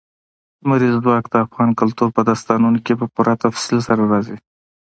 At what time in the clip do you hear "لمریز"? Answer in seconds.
0.61-0.95